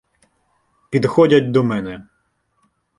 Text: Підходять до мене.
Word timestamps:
Підходять 0.89 1.51
до 1.51 1.63
мене. 1.63 2.07